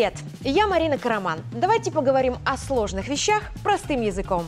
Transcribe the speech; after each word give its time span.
Привет! 0.00 0.14
Я 0.40 0.66
Марина 0.66 0.96
Караман. 0.96 1.40
Давайте 1.52 1.92
поговорим 1.92 2.36
о 2.46 2.56
сложных 2.56 3.06
вещах 3.06 3.42
простым 3.62 4.00
языком. 4.00 4.44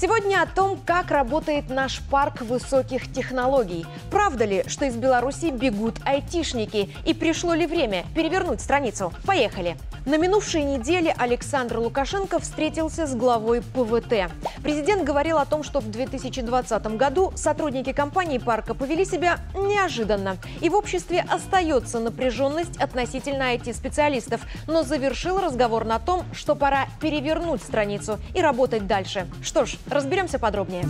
Сегодня 0.00 0.40
о 0.40 0.46
том, 0.46 0.78
как 0.86 1.10
работает 1.10 1.68
наш 1.68 2.00
парк 2.00 2.40
высоких 2.40 3.12
технологий. 3.12 3.84
Правда 4.10 4.46
ли, 4.46 4.64
что 4.66 4.86
из 4.86 4.96
Беларуси 4.96 5.50
бегут 5.50 5.96
айтишники? 6.06 6.88
И 7.04 7.12
пришло 7.12 7.52
ли 7.52 7.66
время 7.66 8.06
перевернуть 8.14 8.62
страницу? 8.62 9.12
Поехали! 9.26 9.76
На 10.06 10.16
минувшей 10.16 10.62
неделе 10.62 11.14
Александр 11.18 11.78
Лукашенко 11.78 12.38
встретился 12.38 13.06
с 13.06 13.14
главой 13.14 13.60
ПВТ. 13.60 14.32
Президент 14.62 15.04
говорил 15.04 15.36
о 15.36 15.44
том, 15.44 15.62
что 15.62 15.80
в 15.80 15.90
2020 15.90 16.96
году 16.96 17.32
сотрудники 17.36 17.92
компании 17.92 18.38
парка 18.38 18.72
повели 18.72 19.04
себя 19.04 19.40
неожиданно. 19.54 20.38
И 20.62 20.70
в 20.70 20.74
обществе 20.74 21.22
остается 21.28 22.00
напряженность 22.00 22.78
относительно 22.78 23.54
IT-специалистов, 23.54 24.40
но 24.66 24.82
завершил 24.82 25.38
разговор 25.38 25.84
на 25.84 25.98
том, 25.98 26.24
что 26.32 26.54
пора 26.54 26.86
перевернуть 27.02 27.62
страницу 27.62 28.18
и 28.34 28.40
работать 28.40 28.86
дальше. 28.86 29.26
Что 29.42 29.66
ж, 29.66 29.76
разберемся 29.90 30.38
подробнее. 30.38 30.84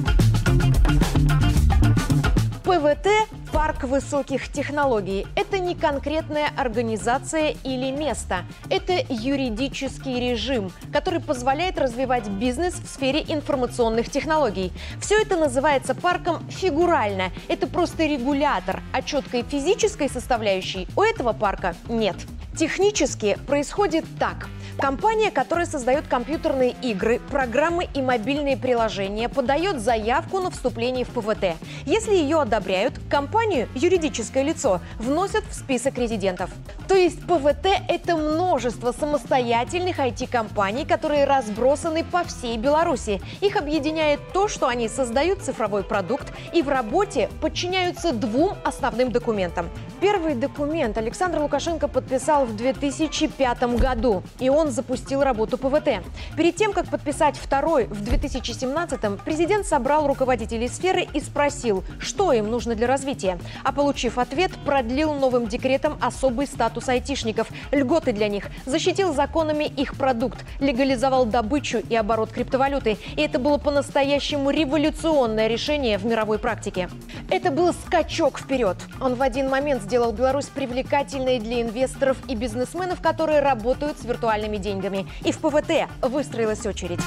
ПВТ– 2.64 3.08
парк 3.52 3.82
высоких 3.82 4.46
технологий. 4.48 5.26
Это 5.34 5.58
не 5.58 5.74
конкретная 5.74 6.50
организация 6.56 7.56
или 7.64 7.90
место. 7.90 8.44
Это 8.68 8.92
юридический 9.08 10.20
режим, 10.20 10.70
который 10.92 11.20
позволяет 11.20 11.78
развивать 11.78 12.28
бизнес 12.28 12.74
в 12.74 12.86
сфере 12.86 13.24
информационных 13.26 14.08
технологий. 14.08 14.72
Все 15.00 15.20
это 15.20 15.36
называется 15.36 15.96
парком 15.96 16.48
фигурально. 16.48 17.32
Это 17.48 17.66
просто 17.66 18.06
регулятор, 18.06 18.82
а 18.92 19.02
четкой 19.02 19.42
физической 19.42 20.08
составляющей 20.08 20.86
у 20.94 21.02
этого 21.02 21.32
парка 21.32 21.74
нет. 21.88 22.16
Технически 22.56 23.36
происходит 23.46 24.04
так– 24.18 24.48
Компания, 24.78 25.30
которая 25.30 25.66
создает 25.66 26.06
компьютерные 26.06 26.74
игры, 26.82 27.20
программы 27.30 27.88
и 27.94 28.02
мобильные 28.02 28.56
приложения, 28.56 29.28
подает 29.28 29.80
заявку 29.80 30.40
на 30.40 30.50
вступление 30.50 31.04
в 31.04 31.10
ПВТ. 31.10 31.56
Если 31.86 32.14
ее 32.14 32.40
одобряют, 32.40 32.94
компанию, 33.10 33.68
юридическое 33.74 34.42
лицо, 34.42 34.80
вносят 34.98 35.44
в 35.44 35.54
список 35.54 35.98
резидентов. 35.98 36.50
То 36.90 36.96
есть 36.96 37.24
ПВТ– 37.24 37.68
это 37.88 38.16
множество 38.16 38.90
самостоятельных 38.90 40.00
IT-компаний, 40.00 40.84
которые 40.84 41.24
разбросаны 41.24 42.02
по 42.02 42.24
всей 42.24 42.58
Беларуси. 42.58 43.22
Их 43.40 43.54
объединяет 43.54 44.18
то, 44.32 44.48
что 44.48 44.66
они 44.66 44.88
создают 44.88 45.40
цифровой 45.40 45.84
продукт 45.84 46.32
и 46.52 46.62
в 46.62 46.68
работе 46.68 47.30
подчиняются 47.40 48.12
двум 48.12 48.56
основным 48.64 49.12
документам. 49.12 49.70
Первый 50.00 50.34
документ 50.34 50.98
Александр 50.98 51.38
Лукашенко 51.38 51.86
подписал 51.86 52.44
в 52.44 52.56
2005 52.56 53.62
году, 53.76 54.24
и 54.40 54.48
он 54.48 54.72
запустил 54.72 55.22
работу 55.22 55.58
ПВТ. 55.58 56.02
Перед 56.36 56.56
тем, 56.56 56.72
как 56.72 56.88
подписать 56.88 57.36
второй 57.36 57.84
в 57.84 58.02
2017-м, 58.02 59.20
президент 59.24 59.64
собрал 59.64 60.08
руководителей 60.08 60.66
сферы 60.66 61.06
и 61.14 61.20
спросил, 61.20 61.84
что 62.00 62.32
им 62.32 62.50
нужно 62.50 62.74
для 62.74 62.88
развития. 62.88 63.38
А 63.62 63.70
получив 63.70 64.18
ответ, 64.18 64.50
продлил 64.64 65.14
новым 65.14 65.46
декретом 65.46 65.96
особый 66.00 66.48
статус 66.48 66.79
айтишников, 66.88 67.48
льготы 67.72 68.12
для 68.12 68.28
них, 68.28 68.46
защитил 68.66 69.14
законами 69.14 69.64
их 69.64 69.96
продукт, 69.96 70.38
легализовал 70.60 71.26
добычу 71.26 71.78
и 71.78 71.96
оборот 71.96 72.32
криптовалюты. 72.32 72.96
И 73.16 73.22
это 73.22 73.38
было 73.38 73.58
по-настоящему 73.58 74.50
революционное 74.50 75.48
решение 75.48 75.98
в 75.98 76.06
мировой 76.06 76.38
практике. 76.38 76.88
Это 77.30 77.50
был 77.50 77.72
скачок 77.72 78.38
вперед. 78.38 78.76
Он 79.00 79.14
в 79.14 79.22
один 79.22 79.48
момент 79.48 79.82
сделал 79.82 80.12
Беларусь 80.12 80.46
привлекательной 80.46 81.38
для 81.38 81.62
инвесторов 81.62 82.16
и 82.28 82.34
бизнесменов, 82.34 83.00
которые 83.00 83.40
работают 83.40 83.98
с 83.98 84.04
виртуальными 84.04 84.56
деньгами. 84.56 85.06
И 85.24 85.32
в 85.32 85.38
ПВТ 85.38 85.88
выстроилась 86.02 86.66
очередь. 86.66 87.00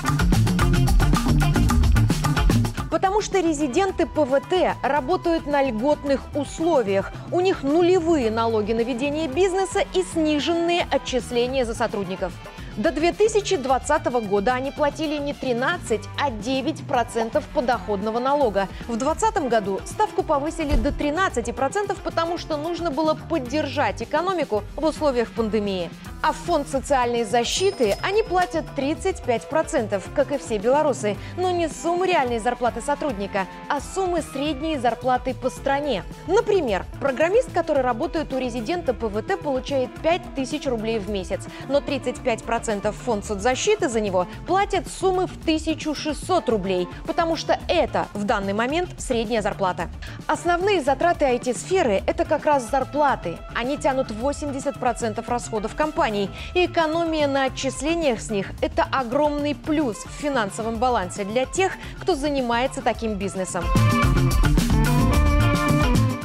Потому 3.14 3.26
что 3.26 3.42
резиденты 3.42 4.08
ПВТ 4.08 4.76
работают 4.82 5.46
на 5.46 5.62
льготных 5.62 6.22
условиях. 6.34 7.12
У 7.32 7.42
них 7.42 7.62
нулевые 7.62 8.32
налоги 8.32 8.74
на 8.74 8.82
ведение 8.82 9.28
бизнеса 9.28 9.82
и 9.94 10.02
сниженные 10.02 10.88
отчисления 10.90 11.64
за 11.64 11.76
сотрудников. 11.76 12.34
До 12.78 12.92
2020 12.92 14.06
года 14.28 14.54
они 14.54 14.72
платили 14.72 15.20
не 15.20 15.34
13, 15.34 16.02
а 16.20 16.32
9% 16.32 17.44
подоходного 17.54 18.18
налога. 18.18 18.68
В 18.88 18.98
2020 18.98 19.48
году 19.48 19.80
ставку 19.86 20.24
повысили 20.24 20.76
до 20.76 20.90
13%, 20.90 21.96
потому 22.04 22.40
что 22.40 22.58
нужно 22.58 22.90
было 22.90 23.14
поддержать 23.14 24.02
экономику 24.02 24.64
в 24.76 24.86
условиях 24.86 25.32
пандемии. 25.32 25.92
А 26.24 26.32
в 26.32 26.38
фонд 26.38 26.70
социальной 26.70 27.26
защиты 27.26 27.98
они 28.02 28.24
платят 28.24 28.64
35%, 28.78 30.02
как 30.16 30.32
и 30.32 30.38
все 30.38 30.58
белорусы. 30.58 31.18
Но 31.36 31.52
не 31.52 31.68
суммы 31.68 32.08
реальной 32.08 32.40
зарплаты 32.40 32.80
сотрудника, 32.82 33.46
а 33.68 33.82
суммы 33.82 34.22
средней 34.22 34.78
зарплаты 34.78 35.34
по 35.34 35.50
стране. 35.50 36.06
Например, 36.28 36.86
программист, 37.02 37.52
который 37.52 37.84
работает 37.84 38.32
у 38.32 38.38
резидента 38.38 38.94
ПВТ, 38.94 39.38
получает 39.42 39.90
5000 40.02 40.66
рублей 40.68 40.98
в 41.00 41.10
месяц, 41.10 41.42
но 41.68 41.80
35% 41.80 42.63
фонд 43.06 43.26
соцзащиты 43.26 43.90
за 43.90 44.00
него 44.00 44.28
платят 44.48 44.88
суммы 44.88 45.28
в 45.28 45.38
1600 45.42 46.50
рублей, 46.50 46.88
потому 47.06 47.36
что 47.36 47.60
это 47.68 48.08
в 48.14 48.24
данный 48.24 48.54
момент 48.54 48.90
средняя 48.98 49.42
зарплата. 49.42 49.90
Основные 50.28 50.82
затраты 50.82 51.26
IT-сферы– 51.26 52.02
это 52.08 52.26
как 52.26 52.46
раз 52.46 52.70
зарплаты. 52.70 53.38
Они 53.56 53.78
тянут 53.78 54.12
80% 54.12 55.24
расходов 55.28 55.76
компаний. 55.76 56.30
И 56.54 56.66
экономия 56.66 57.28
на 57.28 57.46
отчислениях 57.46 58.22
с 58.22 58.30
них– 58.30 58.52
это 58.62 58.86
огромный 58.92 59.56
плюс 59.56 59.98
в 59.98 60.12
финансовом 60.12 60.78
балансе 60.78 61.24
для 61.24 61.46
тех, 61.46 61.74
кто 62.00 62.16
занимается 62.16 62.82
таким 62.82 63.16
бизнесом. 63.16 63.64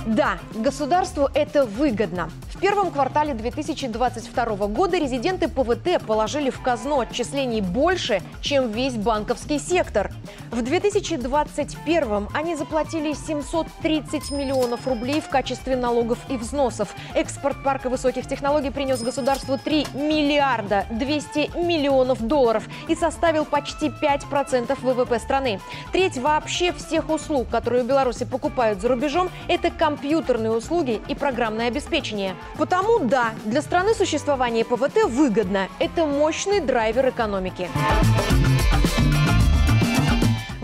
Да, 0.06 0.38
государству 0.55 1.28
это 1.32 1.65
выгодно. 1.65 2.31
В 2.58 2.60
первом 2.60 2.91
квартале 2.91 3.34
2022 3.34 4.44
года 4.66 4.98
резиденты 4.98 5.46
ПВТ 5.46 6.04
положили 6.04 6.50
в 6.50 6.60
казну 6.60 6.98
отчислений 6.98 7.60
больше, 7.60 8.20
чем 8.41 8.72
весь 8.72 8.94
банковский 8.94 9.60
сектор. 9.60 10.10
В 10.50 10.60
2021 10.62 12.28
они 12.34 12.56
заплатили 12.56 13.12
730 13.12 14.32
миллионов 14.32 14.88
рублей 14.88 15.20
в 15.20 15.28
качестве 15.28 15.76
налогов 15.76 16.19
и 16.28 16.36
взносов. 16.36 16.92
Экспорт 17.14 17.62
парка 17.62 17.88
высоких 17.91 18.26
технологий 18.26 18.70
принес 18.70 19.02
государству 19.02 19.56
3 19.56 19.86
миллиарда 19.94 20.84
200 20.90 21.58
миллионов 21.64 22.20
долларов 22.20 22.64
и 22.88 22.96
составил 22.96 23.44
почти 23.44 23.86
5% 23.86 24.76
ВВП 24.82 25.20
страны. 25.20 25.60
Треть 25.92 26.19
вообще 26.19 26.72
всех 26.72 27.08
услуг, 27.08 27.48
которые 27.50 27.84
в 27.84 27.86
Беларуси 27.86 28.25
покупают 28.25 28.80
за 28.80 28.88
рубежом, 28.88 29.30
это 29.46 29.70
компьютерные 29.70 30.50
услуги 30.50 31.00
и 31.06 31.14
программное 31.14 31.69
обеспечение. 31.69 32.34
Потому 32.56 33.00
да, 33.00 33.34
для 33.44 33.62
страны 33.62 33.94
существование 33.94 34.64
ПВТ 34.64 35.04
выгодно. 35.04 35.69
Это 35.78 36.06
мощный 36.06 36.60
драйвер 36.60 37.09
экономики. 37.10 37.69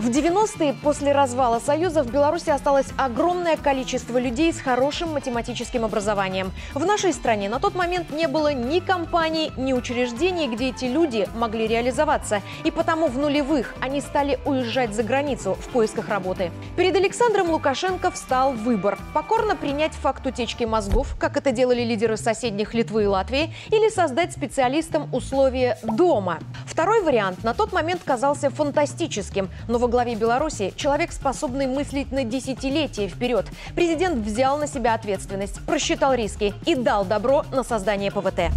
В 0.05 0.09
90-е 0.09 0.75
после 0.83 1.13
развала 1.13 1.57
Союза 1.57 2.03
в 2.03 2.11
Беларуси 2.11 2.51
осталось 2.51 2.85
огромное 2.95 3.57
количество 3.57 4.19
людей 4.19 4.53
с 4.53 4.59
хорошим 4.59 5.13
математическим 5.13 5.83
образованием. 5.83 6.51
В 6.75 6.85
нашей 6.85 7.11
стране 7.11 7.49
на 7.49 7.59
тот 7.59 7.73
момент 7.73 8.11
не 8.11 8.27
было 8.27 8.53
ни 8.53 8.79
компаний, 8.81 9.51
ни 9.57 9.73
учреждений, 9.73 10.47
где 10.47 10.69
эти 10.69 10.85
люди 10.85 11.27
могли 11.35 11.65
реализоваться. 11.65 12.43
И 12.63 12.69
потому 12.69 13.07
в 13.07 13.17
нулевых 13.17 13.73
они 13.81 13.99
стали 13.99 14.37
уезжать 14.45 14.93
за 14.93 15.01
границу 15.01 15.55
в 15.55 15.69
поисках 15.69 16.07
работы. 16.07 16.51
Перед 16.77 16.95
Александром 16.95 17.49
Лукашенко 17.49 18.11
встал 18.11 18.53
выбор– 18.53 18.99
покорно 19.15 19.55
принять 19.55 19.93
факт 19.93 20.23
утечки 20.27 20.65
мозгов, 20.65 21.15
как 21.19 21.35
это 21.35 21.51
делали 21.51 21.81
лидеры 21.81 22.17
соседних 22.17 22.75
Литвы 22.75 23.05
и 23.05 23.07
Латвии, 23.07 23.55
или 23.71 23.89
создать 23.89 24.33
специалистам 24.33 25.11
условия 25.15 25.79
дома. 25.81 26.37
Второй 26.67 27.01
вариант 27.01 27.43
на 27.43 27.55
тот 27.55 27.73
момент 27.73 28.01
казался 28.05 28.51
фантастическим, 28.51 29.49
но 29.67 29.79
во 29.79 29.94
главе 29.95 30.15
Беларуси 30.15 30.73
человек, 30.75 31.13
способный 31.13 31.67
мыслить 31.67 32.11
на 32.11 32.25
десятилетия 32.25 33.07
вперед. 33.07 33.45
Президент 33.75 34.25
взял 34.25 34.57
на 34.57 34.67
себя 34.67 34.93
ответственность, 34.93 35.65
просчитал 35.65 36.13
риски 36.13 36.53
и 36.65 36.75
дал 36.75 37.05
добро 37.05 37.45
на 37.53 37.63
создание 37.63 38.11
ПВТ. 38.11 38.51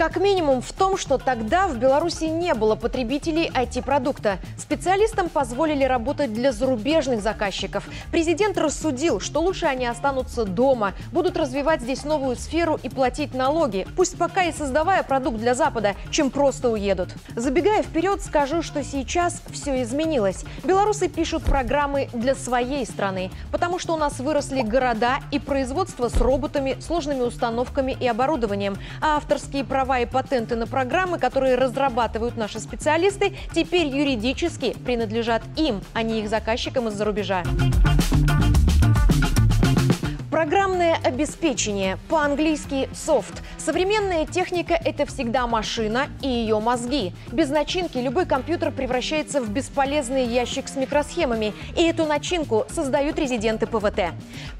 Как 0.00 0.16
минимум 0.16 0.62
в 0.62 0.72
том, 0.72 0.96
что 0.96 1.18
тогда 1.18 1.68
в 1.68 1.76
Беларуси 1.76 2.24
не 2.24 2.54
было 2.54 2.74
потребителей 2.74 3.50
IT-продукта. 3.54 4.38
Специалистам 4.56 5.28
позволили 5.28 5.84
работать 5.84 6.32
для 6.32 6.52
зарубежных 6.52 7.20
заказчиков. 7.20 7.86
Президент 8.10 8.56
рассудил, 8.56 9.20
что 9.20 9.42
лучше 9.42 9.66
они 9.66 9.84
останутся 9.84 10.46
дома, 10.46 10.94
будут 11.12 11.36
развивать 11.36 11.82
здесь 11.82 12.04
новую 12.04 12.36
сферу 12.36 12.80
и 12.82 12.88
платить 12.88 13.34
налоги, 13.34 13.86
пусть 13.94 14.16
пока 14.16 14.44
и 14.44 14.52
создавая 14.52 15.02
продукт 15.02 15.36
для 15.36 15.54
Запада, 15.54 15.94
чем 16.10 16.30
просто 16.30 16.70
уедут. 16.70 17.10
Забегая 17.36 17.82
вперед, 17.82 18.22
скажу, 18.22 18.62
что 18.62 18.82
сейчас 18.82 19.42
все 19.52 19.82
изменилось. 19.82 20.46
Белорусы 20.64 21.10
пишут 21.10 21.42
программы 21.42 22.08
для 22.14 22.34
своей 22.34 22.86
страны, 22.86 23.30
потому 23.52 23.78
что 23.78 23.92
у 23.92 23.98
нас 23.98 24.18
выросли 24.18 24.62
города 24.62 25.18
и 25.30 25.38
производство 25.38 26.08
с 26.08 26.16
роботами, 26.16 26.78
сложными 26.80 27.20
установками 27.20 27.94
и 28.00 28.08
оборудованием, 28.08 28.78
а 29.02 29.18
авторские 29.18 29.62
права 29.62 29.89
права 29.90 30.02
и 30.02 30.06
патенты 30.06 30.54
на 30.54 30.68
программы, 30.68 31.18
которые 31.18 31.56
разрабатывают 31.56 32.36
наши 32.36 32.60
специалисты, 32.60 33.32
теперь 33.52 33.88
юридически 33.88 34.76
принадлежат 34.84 35.42
им, 35.56 35.80
а 35.94 36.02
не 36.02 36.20
их 36.20 36.28
заказчикам 36.28 36.88
из-за 36.88 37.04
рубежа. 37.04 37.42
Программное 40.40 40.96
обеспечение, 41.04 41.98
по-английски 42.08 42.88
софт. 42.94 43.42
Современная 43.58 44.24
техника– 44.24 44.72
это 44.86 45.04
всегда 45.04 45.46
машина 45.46 46.06
и 46.22 46.28
ее 46.28 46.58
мозги. 46.60 47.12
Без 47.30 47.50
начинки 47.50 47.98
любой 47.98 48.24
компьютер 48.24 48.72
превращается 48.72 49.42
в 49.42 49.50
бесполезный 49.50 50.24
ящик 50.24 50.68
с 50.68 50.76
микросхемами, 50.76 51.52
и 51.76 51.82
эту 51.82 52.06
начинку 52.06 52.64
создают 52.70 53.18
резиденты 53.18 53.66
ПВТ. 53.66 54.14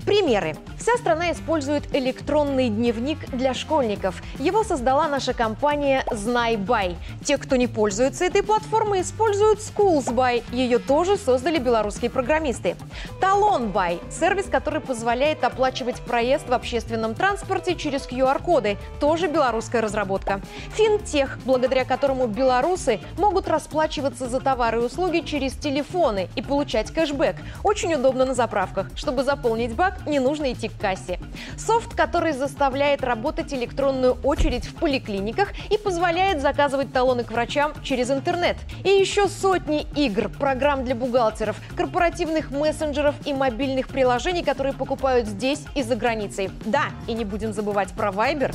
Примеры. 0.04 0.54
Вся 0.78 0.98
страна 0.98 1.32
использует 1.32 1.94
электронный 1.94 2.68
дневник 2.68 3.30
для 3.30 3.54
школьников. 3.54 4.22
Его 4.38 4.64
создала 4.64 5.08
наша 5.08 5.32
компания 5.32 6.04
Знайбай. 6.10 6.96
Те, 7.24 7.38
кто 7.38 7.56
не 7.56 7.68
пользуется 7.68 8.26
этой 8.26 8.42
платформой, 8.42 9.00
используют 9.00 9.60
Schoolsby. 9.60 10.44
Ее 10.52 10.78
тоже 10.78 11.16
создали 11.16 11.58
белорусские 11.58 12.10
программисты. 12.10 12.76
Талонбай– 13.18 13.98
сервис, 14.10 14.44
который 14.44 14.80
позволяет 14.80 15.42
оплачивать 15.42 15.69
оплачивать 15.70 16.00
проезд 16.00 16.48
в 16.48 16.52
общественном 16.52 17.14
транспорте 17.14 17.76
через 17.76 18.02
QR-коды. 18.02 18.76
Тоже 18.98 19.28
белорусская 19.28 19.80
разработка. 19.80 20.40
Финтех, 20.74 21.38
благодаря 21.44 21.84
которому 21.84 22.26
белорусы 22.26 22.98
могут 23.16 23.46
расплачиваться 23.46 24.28
за 24.28 24.40
товары 24.40 24.80
и 24.80 24.84
услуги 24.84 25.20
через 25.20 25.52
телефоны 25.52 26.28
и 26.34 26.42
получать 26.42 26.90
кэшбэк. 26.90 27.36
Очень 27.62 27.94
удобно 27.94 28.24
на 28.24 28.34
заправках. 28.34 28.88
Чтобы 28.96 29.22
заполнить 29.22 29.76
бак, 29.76 30.04
не 30.08 30.18
нужно 30.18 30.52
идти 30.52 30.68
к 30.68 30.76
кассе. 30.76 31.20
Софт, 31.56 31.94
который 31.94 32.32
заставляет 32.32 33.04
работать 33.04 33.54
электронную 33.54 34.14
очередь 34.24 34.66
в 34.66 34.74
поликлиниках 34.74 35.50
и 35.70 35.78
позволяет 35.78 36.42
заказывать 36.42 36.92
талоны 36.92 37.22
к 37.22 37.30
врачам 37.30 37.74
через 37.84 38.10
интернет. 38.10 38.56
И 38.82 38.88
еще 38.88 39.28
сотни 39.28 39.86
игр, 39.94 40.30
программ 40.30 40.84
для 40.84 40.96
бухгалтеров, 40.96 41.54
корпоративных 41.76 42.50
мессенджеров 42.50 43.14
и 43.24 43.32
мобильных 43.32 43.86
приложений, 43.86 44.42
которые 44.42 44.72
покупают 44.72 45.28
здесь 45.28 45.59
здесь 45.60 45.66
и 45.74 45.82
за 45.82 45.96
границей. 45.96 46.50
Да, 46.64 46.84
и 47.06 47.12
не 47.12 47.24
будем 47.24 47.52
забывать 47.52 47.92
про 47.92 48.10
Viber 48.10 48.54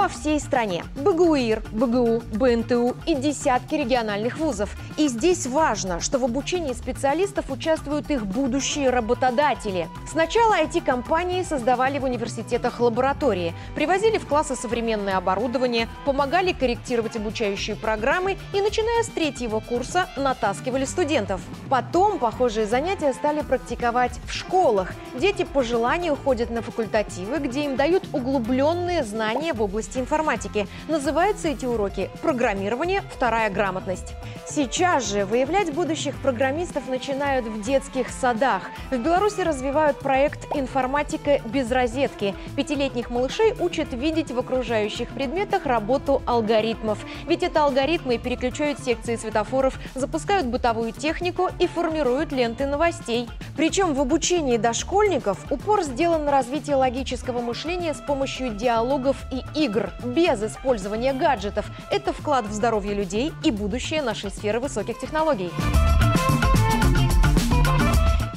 по 0.00 0.08
всей 0.08 0.40
стране. 0.40 0.82
БГУИР, 0.96 1.62
БГУ, 1.72 2.22
БНТУ 2.32 2.96
и 3.06 3.14
десятки 3.14 3.74
региональных 3.74 4.38
вузов. 4.38 4.74
И 4.96 5.08
здесь 5.08 5.46
важно, 5.46 6.00
что 6.00 6.18
в 6.18 6.24
обучении 6.24 6.72
специалистов 6.72 7.50
участвуют 7.50 8.10
их 8.10 8.24
будущие 8.24 8.88
работодатели. 8.88 9.88
Сначала 10.10 10.54
IT-компании 10.54 11.42
создавали 11.42 11.98
в 11.98 12.04
университетах 12.04 12.80
лаборатории, 12.80 13.52
привозили 13.74 14.16
в 14.16 14.26
классы 14.26 14.56
современное 14.56 15.18
оборудование, 15.18 15.86
помогали 16.06 16.52
корректировать 16.52 17.16
обучающие 17.16 17.76
программы 17.76 18.38
и, 18.54 18.62
начиная 18.62 19.02
с 19.02 19.08
третьего 19.08 19.60
курса, 19.60 20.06
натаскивали 20.16 20.86
студентов. 20.86 21.42
Потом 21.68 22.18
похожие 22.18 22.64
занятия 22.64 23.12
стали 23.12 23.42
практиковать 23.42 24.18
в 24.26 24.32
школах. 24.32 24.92
Дети 25.14 25.44
по 25.44 25.62
желанию 25.62 26.16
ходят 26.16 26.48
на 26.48 26.62
факультативы, 26.62 27.36
где 27.36 27.66
им 27.66 27.76
дают 27.76 28.04
углубленные 28.14 29.04
знания 29.04 29.52
в 29.52 29.60
области 29.60 29.89
области 29.90 29.98
информатики. 29.98 30.66
Называются 30.88 31.48
эти 31.48 31.66
уроки 31.66 32.10
«Программирование. 32.22 33.02
Вторая 33.14 33.50
грамотность». 33.50 34.14
Сейчас 34.46 35.08
же 35.08 35.24
выявлять 35.24 35.72
будущих 35.72 36.16
программистов 36.16 36.88
начинают 36.88 37.46
в 37.46 37.62
детских 37.62 38.08
садах. 38.08 38.62
В 38.90 38.96
Беларуси 38.96 39.42
развивают 39.42 39.98
проект 39.98 40.46
«Информатика 40.56 41.40
без 41.44 41.70
розетки». 41.70 42.34
Пятилетних 42.56 43.10
малышей 43.10 43.54
учат 43.60 43.92
видеть 43.92 44.32
в 44.32 44.38
окружающих 44.38 45.08
предметах 45.10 45.66
работу 45.66 46.20
алгоритмов. 46.26 46.98
Ведь 47.28 47.44
это 47.44 47.64
алгоритмы 47.64 48.18
переключают 48.18 48.80
секции 48.80 49.16
светофоров, 49.16 49.78
запускают 49.94 50.46
бытовую 50.46 50.92
технику 50.92 51.48
и 51.60 51.66
формируют 51.68 52.32
ленты 52.32 52.66
новостей. 52.66 53.28
Причем 53.56 53.94
в 53.94 54.00
обучении 54.00 54.56
дошкольников 54.56 55.38
упор 55.50 55.82
сделан 55.82 56.24
на 56.24 56.32
развитие 56.32 56.76
логического 56.76 57.40
мышления 57.40 57.94
с 57.94 58.00
помощью 58.00 58.50
диалогов 58.50 59.16
и 59.32 59.60
игр 59.64 59.79
игр 59.80 59.90
без 60.04 60.42
использования 60.42 61.12
гаджетов– 61.12 61.66
это 61.90 62.12
вклад 62.12 62.46
в 62.46 62.52
здоровье 62.52 62.94
людей 62.94 63.32
и 63.44 63.50
будущее 63.50 64.02
нашей 64.02 64.30
сферы 64.30 64.60
высоких 64.60 64.98
технологий. 64.98 65.50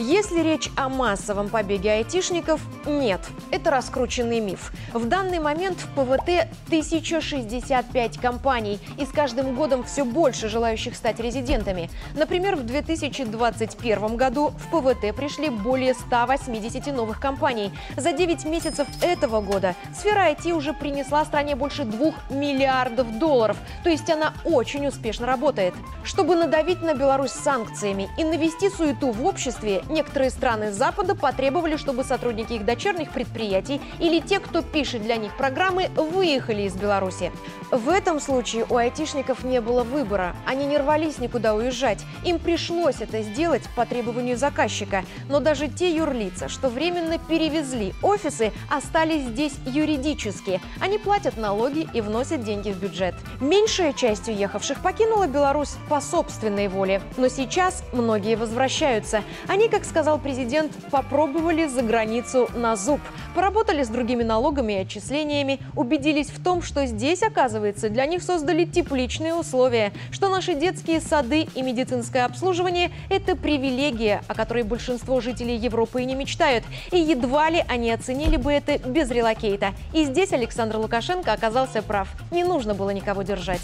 Если 0.06 0.42
речь 0.42 0.70
о 0.76 0.90
массовом 0.90 1.48
побеге 1.48 1.94
айтишников, 1.94 2.60
нет. 2.86 3.22
Это 3.52 3.72
раскрученный 3.72 4.42
миф. 4.42 4.74
В 4.92 5.08
данный 5.08 5.40
момент 5.40 5.78
в 5.80 5.88
ПВТ 5.96 6.50
1065 6.68 8.18
компаний, 8.18 8.82
и 8.98 9.06
с 9.06 9.10
каждым 9.10 9.56
годом 9.56 9.86
все 9.86 10.04
больше 10.04 10.50
желающих 10.50 10.98
стать 10.98 11.22
резидентами. 11.22 11.90
Например, 12.16 12.58
в 12.58 12.66
2021 12.66 14.18
году 14.18 14.50
в 14.50 14.68
ПВТ 14.72 15.16
пришли 15.16 15.50
более 15.50 15.94
180 15.94 16.88
новых 16.88 17.22
компаний. 17.22 17.72
За 17.96 18.12
9 18.12 18.44
месяцев 18.44 18.90
этого 19.02 19.40
года 19.40 19.74
сфера 19.98 20.30
IT 20.32 20.52
уже 20.52 20.74
принесла 20.74 21.24
стране 21.24 21.56
больше 21.56 21.86
2 21.86 22.14
миллиардов 22.30 23.20
долларов, 23.20 23.56
то 23.86 23.90
есть 23.90 24.10
она 24.10 24.34
очень 24.44 24.86
успешно 24.86 25.28
работает. 25.28 25.74
Чтобы 26.04 26.36
надавить 26.36 26.82
на 26.82 26.94
Беларусь 26.94 27.32
санкциями 27.32 28.10
и 28.18 28.26
навести 28.26 28.70
суету 28.70 29.12
в 29.12 29.26
обществе, 29.26 29.82
Некоторые 29.94 30.32
страны 30.32 30.72
Запада 30.72 31.14
потребовали, 31.14 31.78
чтобы 31.78 32.04
сотрудники 32.04 32.54
их 32.54 32.66
дочерних 32.66 33.12
предприятий 33.12 33.80
или 34.00 34.20
те, 34.20 34.40
кто 34.40 34.64
пишет 34.64 35.04
для 35.04 35.18
них 35.18 35.38
программы, 35.38 35.90
выехали 35.96 36.64
из 36.64 36.74
Беларуси. 36.74 37.32
В 37.70 37.90
этом 37.90 38.20
случае 38.20 38.66
у 38.70 38.78
айтишников 38.78 39.44
не 39.44 39.62
было 39.62 39.84
выбора. 39.84 40.36
Они 40.48 40.66
не 40.66 40.78
рвались 40.80 41.20
никуда 41.20 41.54
уезжать. 41.54 42.04
Им 42.26 42.40
пришлось 42.40 43.02
это 43.02 43.22
сделать 43.22 43.62
по 43.76 43.86
требованию 43.86 44.36
заказчика. 44.36 45.04
Но 45.30 45.40
даже 45.40 45.68
те 45.68 45.96
юрлица, 45.96 46.50
что 46.50 46.70
временно 46.70 47.20
перевезли 47.20 47.94
офисы, 48.02 48.52
остались 48.72 49.22
здесь 49.24 49.54
юридически. 49.66 50.60
Они 50.82 50.98
платят 50.98 51.38
налоги 51.38 51.88
и 51.94 52.02
вносят 52.02 52.44
деньги 52.44 52.72
в 52.72 52.80
бюджет. 52.80 53.14
Меньшая 53.40 53.94
часть 53.94 54.28
уехавших 54.28 54.82
покинула 54.82 55.28
Беларусь 55.28 55.76
по 55.88 56.02
собственной 56.02 56.68
воле. 56.68 57.00
Но 57.18 57.28
сейчас 57.28 57.84
многие 57.94 58.36
возвращаются. 58.36 59.24
Они, 59.48 59.70
как 59.70 59.83
как 59.84 59.90
сказал 59.90 60.18
президент, 60.18 60.72
попробовали 60.92 61.68
за 61.68 61.82
границу 61.82 62.50
на 62.56 62.78
зуб. 62.78 63.02
Поработали 63.36 63.84
с 63.84 63.90
другими 63.90 64.24
налогами 64.24 64.74
и 64.74 64.78
отчислениями, 64.78 65.60
убедились 65.76 66.30
в 66.30 66.42
том, 66.42 66.62
что 66.62 66.86
здесь, 66.86 67.22
оказывается, 67.22 67.90
для 67.90 68.06
них 68.06 68.24
создали 68.24 68.64
тепличные 68.64 69.34
условия, 69.34 69.92
что 70.10 70.30
наши 70.30 70.54
детские 70.54 71.02
сады 71.02 71.50
и 71.54 71.62
медицинское 71.62 72.24
обслуживание– 72.24 72.92
это 73.10 73.36
привилегия, 73.36 74.22
о 74.30 74.36
которой 74.36 74.64
большинство 74.64 75.20
жителей 75.20 75.58
Европы 75.58 76.02
и 76.02 76.06
не 76.06 76.16
мечтают. 76.16 76.64
И 76.92 76.98
едва 76.98 77.50
ли 77.50 77.66
они 77.68 77.92
оценили 77.92 78.38
бы 78.38 78.54
это 78.54 78.78
без 78.88 79.12
релокейта. 79.12 79.74
И 79.92 80.06
здесь 80.06 80.32
Александр 80.32 80.78
Лукашенко 80.78 81.34
оказался 81.34 81.82
прав. 81.82 82.08
Не 82.32 82.46
нужно 82.46 82.74
было 82.74 82.92
никого 82.92 83.24
держать. 83.24 83.62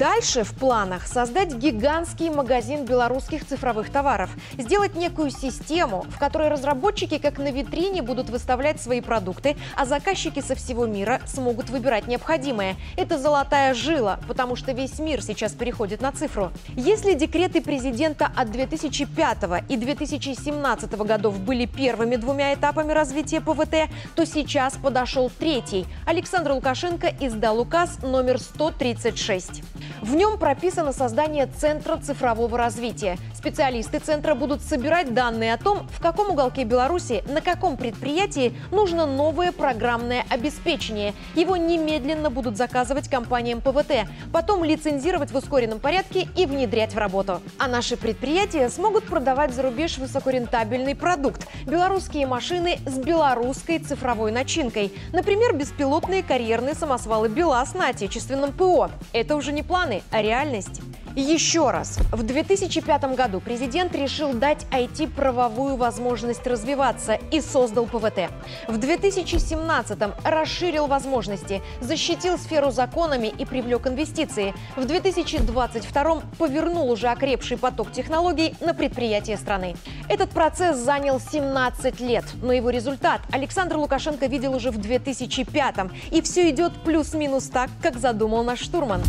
Дальше 0.00 0.44
в 0.44 0.54
планах 0.54 1.06
создать 1.06 1.52
гигантский 1.52 2.30
магазин 2.30 2.86
белорусских 2.86 3.46
цифровых 3.46 3.90
товаров, 3.90 4.30
сделать 4.56 4.94
некую 4.94 5.30
систему, 5.30 6.06
в 6.08 6.18
которой 6.18 6.48
разработчики 6.48 7.18
как 7.18 7.36
на 7.36 7.50
витрине 7.50 8.00
будут 8.00 8.30
выставлять 8.30 8.80
свои 8.80 9.02
продукты, 9.02 9.58
а 9.76 9.84
заказчики 9.84 10.40
со 10.40 10.54
всего 10.54 10.86
мира 10.86 11.20
смогут 11.26 11.68
выбирать 11.68 12.06
необходимое. 12.06 12.76
Это 12.96 13.18
золотая 13.18 13.74
жила, 13.74 14.18
потому 14.26 14.56
что 14.56 14.72
весь 14.72 14.98
мир 15.00 15.20
сейчас 15.20 15.52
переходит 15.52 16.00
на 16.00 16.12
цифру. 16.12 16.50
Если 16.76 17.12
декреты 17.12 17.60
президента 17.60 18.32
от 18.34 18.50
2005 18.52 19.36
и 19.68 19.76
2017 19.76 20.92
годов 20.96 21.38
были 21.40 21.66
первыми 21.66 22.16
двумя 22.16 22.54
этапами 22.54 22.92
развития 22.92 23.42
ПВТ, 23.42 23.90
то 24.14 24.24
сейчас 24.24 24.78
подошел 24.82 25.30
третий. 25.38 25.84
Александр 26.06 26.52
Лукашенко 26.52 27.12
издал 27.20 27.60
указ 27.60 27.98
номер 28.02 28.38
136. 28.38 29.62
В 30.02 30.14
нем 30.14 30.38
прописано 30.38 30.92
создание 30.92 31.46
Центра 31.46 31.96
цифрового 31.98 32.56
развития. 32.56 33.18
Специалисты 33.34 33.98
центра 33.98 34.34
будут 34.34 34.62
собирать 34.62 35.12
данные 35.14 35.54
о 35.54 35.58
том, 35.58 35.88
в 35.88 36.00
каком 36.00 36.30
уголке 36.30 36.64
Беларуси, 36.64 37.22
на 37.26 37.40
каком 37.40 37.76
предприятии 37.76 38.54
нужно 38.70 39.06
новое 39.06 39.52
программное 39.52 40.24
обеспечение. 40.28 41.14
Его 41.34 41.56
немедленно 41.56 42.30
будут 42.30 42.56
заказывать 42.56 43.08
компаниям 43.08 43.60
ПВТ, 43.60 44.08
потом 44.32 44.64
лицензировать 44.64 45.32
в 45.32 45.36
ускоренном 45.36 45.80
порядке 45.80 46.28
и 46.36 46.46
внедрять 46.46 46.94
в 46.94 46.98
работу. 46.98 47.40
А 47.58 47.68
наши 47.68 47.96
предприятия 47.96 48.68
смогут 48.68 49.04
продавать 49.04 49.54
за 49.54 49.62
рубеж 49.62 49.98
высокорентабельный 49.98 50.94
продукт– 50.94 51.46
белорусские 51.66 52.26
машины 52.26 52.78
с 52.86 52.96
белорусской 52.98 53.78
цифровой 53.78 54.32
начинкой. 54.32 54.92
Например, 55.12 55.54
беспилотные 55.54 56.22
карьерные 56.22 56.74
самосвалы 56.74 57.28
«БелАЗ» 57.28 57.74
на 57.74 57.88
отечественном 57.88 58.52
ПО. 58.52 58.90
Это 59.12 59.36
уже 59.36 59.52
не 59.52 59.62
планы, 59.90 60.02
а 60.10 60.22
реальность. 60.22 60.80
Еще 61.20 61.70
раз. 61.70 61.98
В 62.12 62.22
2005 62.22 63.14
году 63.14 63.40
президент 63.40 63.94
решил 63.94 64.32
дать 64.32 64.64
IT 64.70 65.10
правовую 65.10 65.76
возможность 65.76 66.46
развиваться 66.46 67.18
и 67.30 67.42
создал 67.42 67.84
ПВТ. 67.84 68.30
В 68.68 68.78
2017 68.78 69.98
расширил 70.24 70.86
возможности, 70.86 71.60
защитил 71.82 72.38
сферу 72.38 72.70
законами 72.70 73.26
и 73.26 73.44
привлек 73.44 73.86
инвестиции. 73.86 74.54
В 74.76 74.86
2022 74.86 76.22
повернул 76.38 76.90
уже 76.90 77.08
окрепший 77.08 77.58
поток 77.58 77.92
технологий 77.92 78.54
на 78.62 78.72
предприятия 78.72 79.36
страны. 79.36 79.76
Этот 80.08 80.30
процесс 80.30 80.78
занял 80.78 81.20
17 81.20 82.00
лет, 82.00 82.24
но 82.40 82.54
его 82.54 82.70
результат 82.70 83.20
Александр 83.30 83.76
Лукашенко 83.76 84.24
видел 84.24 84.54
уже 84.54 84.70
в 84.70 84.78
2005 84.78 85.74
и 86.12 86.22
все 86.22 86.48
идет 86.48 86.72
плюс-минус 86.82 87.50
так, 87.50 87.68
как 87.82 87.98
задумал 87.98 88.42
наш 88.42 88.60
штурман. 88.60 89.02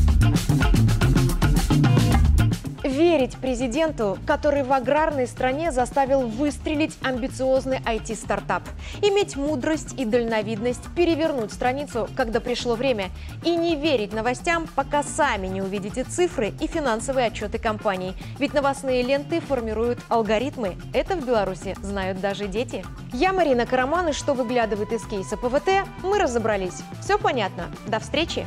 Верить 3.01 3.35
президенту, 3.37 4.19
который 4.27 4.61
в 4.61 4.71
аграрной 4.71 5.25
стране 5.25 5.71
заставил 5.71 6.27
выстрелить 6.27 6.95
амбициозный 7.01 7.79
IT-стартап. 7.79 8.61
Иметь 9.01 9.35
мудрость 9.35 9.99
и 9.99 10.05
дальновидность 10.05 10.83
перевернуть 10.95 11.51
страницу, 11.51 12.07
когда 12.15 12.39
пришло 12.39 12.75
время. 12.75 13.09
И 13.43 13.55
не 13.55 13.75
верить 13.75 14.13
новостям, 14.13 14.67
пока 14.75 15.01
сами 15.01 15.47
не 15.47 15.63
увидите 15.63 16.03
цифры 16.03 16.53
и 16.61 16.67
финансовые 16.67 17.25
отчеты 17.25 17.57
компаний. 17.57 18.13
Ведь 18.37 18.53
новостные 18.53 19.01
ленты 19.01 19.39
формируют 19.39 19.97
алгоритмы. 20.07 20.75
Это 20.93 21.15
в 21.15 21.25
Беларуси 21.25 21.75
знают 21.81 22.21
даже 22.21 22.45
дети. 22.45 22.85
Я 23.13 23.33
Марина 23.33 23.65
Караман, 23.65 24.09
и 24.09 24.13
что 24.13 24.35
выглядывает 24.35 24.93
из 24.93 25.03
кейса 25.07 25.37
ПВТ, 25.37 25.87
мы 26.03 26.19
разобрались. 26.19 26.83
Все 27.01 27.17
понятно. 27.17 27.63
До 27.87 27.99
встречи! 27.99 28.45